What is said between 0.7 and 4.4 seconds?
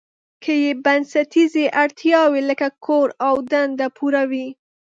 بنسټیزې اړتیاوې لکه کور او دنده پوره